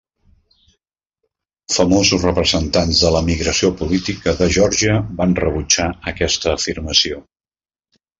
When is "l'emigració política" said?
3.15-4.33